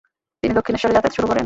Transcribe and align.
তিনি 0.41 0.53
দক্ষিণেশ্বরে 0.57 0.95
যাতায়াত 0.95 1.13
শুরু 1.17 1.27
করেন। 1.29 1.39